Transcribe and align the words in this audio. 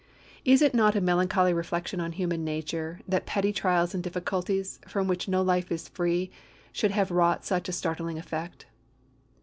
Is 0.43 0.63
it 0.63 0.73
not 0.73 0.95
a 0.95 0.99
melancholy 0.99 1.53
reflection 1.53 1.99
on 1.99 2.13
human 2.13 2.43
nature 2.43 3.01
that 3.07 3.27
petty 3.27 3.53
trials 3.53 3.93
and 3.93 4.03
difficulties, 4.03 4.79
from 4.87 5.07
which 5.07 5.27
no 5.27 5.43
life 5.43 5.71
is 5.71 5.89
free, 5.89 6.31
should 6.71 6.89
have 6.89 7.11
wrought 7.11 7.45
such 7.45 7.69
a 7.69 7.71
startling 7.71 8.17
effect? 8.17 8.65